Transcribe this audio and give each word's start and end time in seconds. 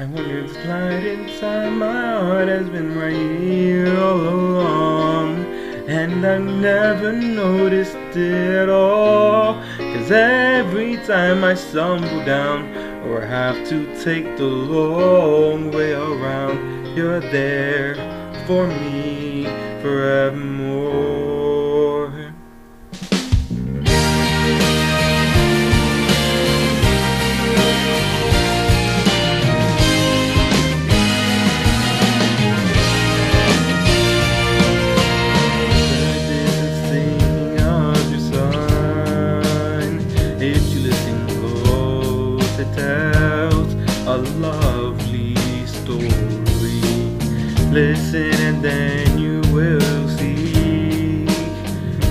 I 0.00 0.06
wonder 0.06 0.38
if 0.46 0.56
light 0.64 1.04
inside 1.04 1.74
my 1.74 1.92
heart 1.92 2.48
has 2.48 2.70
been 2.70 2.98
right 2.98 3.12
here 3.12 4.00
all 4.00 4.18
along. 4.18 5.44
And 5.88 6.26
I 6.26 6.38
never 6.38 7.12
noticed 7.12 8.16
it 8.16 8.70
all. 8.70 9.62
Cause 9.76 10.10
every 10.10 10.96
time 11.06 11.44
I 11.44 11.52
stumble 11.52 12.24
down 12.24 12.74
or 13.08 13.20
have 13.20 13.68
to 13.68 14.02
take 14.02 14.38
the 14.38 14.44
long 14.44 15.70
way 15.70 15.92
around, 15.92 16.96
you're 16.96 17.20
there 17.20 17.94
for 18.46 18.68
me 18.68 19.44
forevermore. 19.82 21.39
Listen 47.70 48.34
and 48.34 48.64
then 48.64 49.16
you 49.16 49.40
will 49.54 50.08
see. 50.08 51.24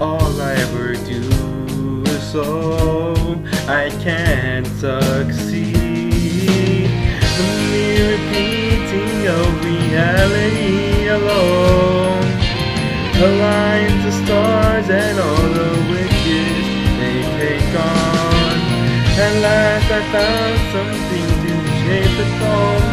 All 0.00 0.40
I 0.40 0.54
ever 0.54 0.94
do 0.94 2.04
is 2.06 2.22
so 2.30 3.42
I 3.66 3.90
can 4.00 4.64
succeed. 4.64 5.74
The 7.36 7.46
mere 7.72 8.12
repeating 8.14 9.26
of 9.26 9.64
reality 9.64 11.08
alone 11.08 12.22
aligns 13.18 14.04
the 14.04 14.12
stars 14.24 14.88
and 14.88 15.18
all 15.18 15.48
the 15.58 15.72
wishes 15.90 16.64
they 17.00 17.22
take 17.42 17.74
on. 17.74 18.54
At 19.18 19.34
last 19.42 19.90
I 19.90 20.00
found 20.14 20.58
something 20.74 21.28
to 21.42 21.52
shape 21.82 22.14
the 22.18 22.26
calm 22.38 22.89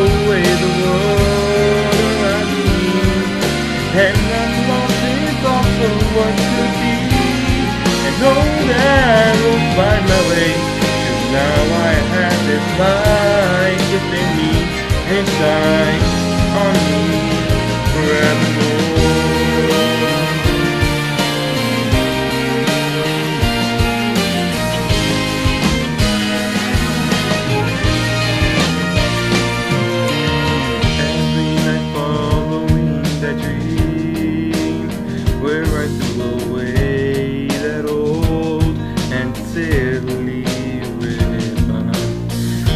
away 0.00 0.44
the 0.64 0.72
world 0.80 1.98
around 2.08 2.48
me. 2.56 2.72
And 4.04 4.18
I'm 4.40 4.54
lost 4.70 5.00
thoughts 5.44 5.78
of 5.88 5.94
what 6.16 6.34
could 6.54 6.74
be. 6.80 6.96
I 8.06 8.10
know 8.20 8.40
that 8.70 8.80
I 9.20 9.36
will 9.42 9.62
find 9.76 10.04
my 10.08 10.20
now 11.32 11.62
I 11.88 11.92
have 12.14 12.40
this 12.48 12.66
light 12.80 13.82
within 13.92 14.28
me. 14.38 14.52
And 15.16 16.09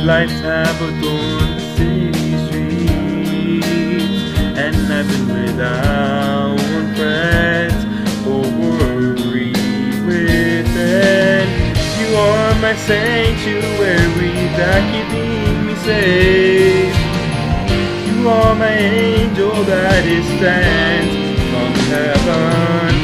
Have 0.07 0.83
adorned 0.83 1.57
the 1.57 1.61
city 1.77 2.37
streets 2.45 3.69
And 4.59 4.77
I've 4.93 5.09
been 5.09 5.29
without 5.29 6.59
one 6.61 6.93
or 8.29 8.45
worry 8.61 9.53
within 10.05 11.49
You 11.99 12.09
are 12.17 12.55
my 12.61 12.75
sanctuary 12.77 14.35
that 14.59 14.83
keeping 14.93 15.67
me 15.67 15.75
safe 15.77 17.05
you 18.25 18.31
are 18.31 18.55
my 18.55 18.69
angel 18.73 19.53
that 19.65 20.05
is 20.07 20.27
sent 20.41 21.39
from 21.51 21.73
heaven. 21.93 22.95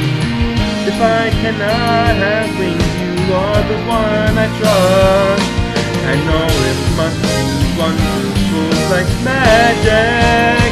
If 0.89 0.99
I 0.99 1.29
cannot 1.29 2.17
have 2.17 2.59
wings, 2.59 2.95
you 3.03 3.35
are 3.35 3.63
the 3.69 3.79
one 3.87 4.39
I 4.39 4.49
trust. 4.59 5.60
I 6.03 6.15
know 6.27 6.47
it 6.71 6.81
must 6.97 7.19
be 7.21 7.37
wonderful 7.77 8.71
like 8.89 9.11
magic. 9.23 10.71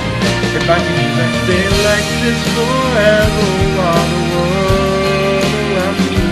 If 0.56 0.65
I 0.65 0.78
can 0.81 1.06
just 1.16 1.34
stay 1.44 1.65
like 1.84 2.09
this 2.25 2.41
forever 2.56 3.50
while 3.77 4.06
the 4.09 4.22
world 4.33 5.53
around 5.62 5.99
me 6.09 6.28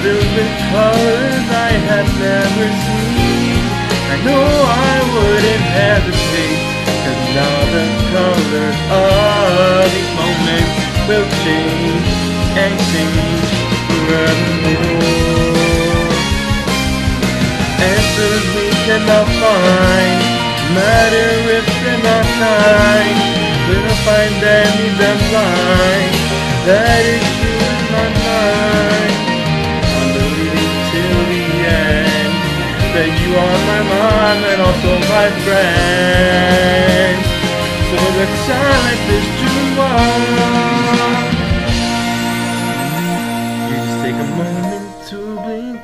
filled 0.00 0.30
with 0.36 0.52
colors 0.72 1.46
I 1.52 1.72
have 1.90 2.08
never 2.18 2.66
seen. 2.84 3.62
I 4.12 4.16
know 4.26 4.44
I 4.88 4.96
wouldn't 5.14 5.66
hesitate. 5.78 6.60
Cause 7.04 7.22
now 7.36 7.56
the 7.74 7.84
colors 8.16 8.78
of 8.92 9.92
each 9.92 10.12
moment 10.16 10.68
will 11.06 11.28
change 11.44 12.08
and 12.56 12.74
change 12.90 13.48
forevermore. 13.86 15.03
Answers 18.14 18.46
we 18.54 18.70
cannot 18.86 19.26
find, 19.26 20.22
matter 20.70 21.30
if 21.50 21.66
they're 21.82 21.98
not 21.98 22.26
kind. 22.38 23.18
We'll 23.66 23.90
find 24.06 24.34
them 24.38 24.70
in 24.86 24.94
blind. 25.34 26.14
That 26.62 27.02
is 27.10 27.26
true 27.42 27.58
in 27.74 27.90
my 27.90 28.06
mind. 28.22 29.18
I'm 29.98 30.14
believing 30.14 30.74
till 30.94 31.26
the 31.26 31.42
end 31.66 32.38
that 32.94 33.10
you 33.18 33.34
are 33.34 33.58
my 33.66 33.82
mom 33.82 34.46
and 34.46 34.62
also 34.62 34.94
my 35.10 35.26
friend. 35.42 37.18
So 37.90 37.98
let's 38.14 38.46
like 38.78 39.02
this 39.10 39.26
true 39.42 39.74
one. 39.74 41.34
You 43.66 43.74
just 43.74 43.98
take 44.06 44.14
a 44.14 44.26
moment 44.38 44.73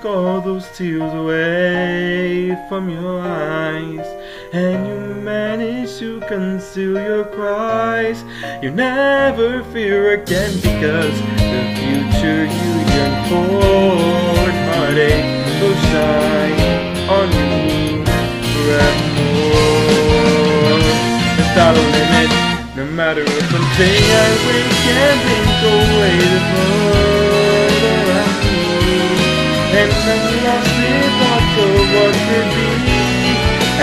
blink 0.00 0.16
all 0.16 0.40
those 0.40 0.66
tears 0.76 1.12
away 1.14 2.56
from 2.68 2.88
your 2.88 3.20
eyes. 3.20 4.06
And 4.52 4.86
you 4.86 5.22
manage 5.22 5.98
to 5.98 6.20
conceal 6.20 6.94
your 6.94 7.24
cries. 7.24 8.24
You 8.62 8.70
never 8.70 9.62
fear 9.72 10.14
again 10.14 10.54
because 10.56 11.20
the 11.36 11.74
future 11.78 12.44
you 12.44 12.72
yearn 12.92 13.14
for 13.28 14.50
heartache 14.70 15.28
will 15.60 15.78
shine 15.90 16.60
on 17.08 17.28
me 17.30 18.04
forevermore. 18.52 19.60
Without 21.36 21.76
a 21.76 21.84
limit, 21.96 22.30
no 22.76 22.84
matter 22.92 23.22
if 23.22 23.52
one 23.52 23.68
day 23.76 23.98
I 23.98 24.28
wake 24.46 24.80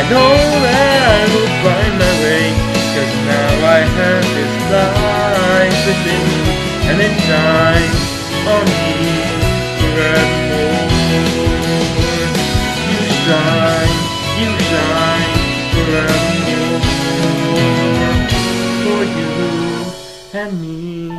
know 0.10 0.40
that 0.64 1.04
I 1.04 1.28
will 1.36 1.52
find 1.68 1.94
my 2.00 2.14
way, 2.24 2.48
cause 2.96 3.14
now 3.28 3.52
I 3.68 3.84
have 3.84 4.24
this 4.24 4.56
light 4.72 5.76
within 5.84 6.24
me, 6.32 6.48
and 6.88 6.98
it 7.04 7.16
shines 7.28 8.00
on 8.48 8.64
me 8.72 8.96
forevermore. 9.80 10.88
You 12.88 13.04
shine, 13.28 13.96
you 14.40 14.52
shine 14.72 15.36
forevermore 15.76 16.80
for 18.84 19.04
you 19.18 19.36
and 20.40 20.52
me 20.62 21.12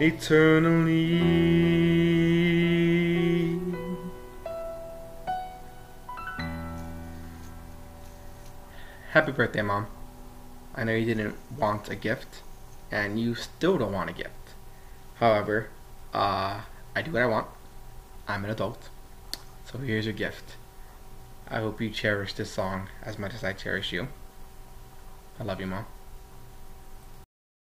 eternally. 0.00 1.16
Happy 9.14 9.30
birthday, 9.30 9.62
Mom. 9.62 9.86
I 10.74 10.82
know 10.82 10.92
you 10.92 11.04
didn't 11.04 11.36
want 11.56 11.88
a 11.88 11.94
gift, 11.94 12.42
and 12.90 13.20
you 13.20 13.36
still 13.36 13.78
don't 13.78 13.92
want 13.92 14.10
a 14.10 14.12
gift. 14.12 14.54
However, 15.20 15.68
uh, 16.12 16.62
I 16.96 17.02
do 17.02 17.12
what 17.12 17.22
I 17.22 17.26
want. 17.26 17.46
I'm 18.26 18.44
an 18.44 18.50
adult. 18.50 18.88
So 19.70 19.78
here's 19.78 20.06
your 20.06 20.14
gift. 20.14 20.56
I 21.48 21.60
hope 21.60 21.80
you 21.80 21.90
cherish 21.90 22.32
this 22.32 22.50
song 22.50 22.88
as 23.04 23.16
much 23.16 23.34
as 23.34 23.44
I 23.44 23.52
cherish 23.52 23.92
you. 23.92 24.08
I 25.38 25.44
love 25.44 25.60
you, 25.60 25.68
Mom. 25.68 25.86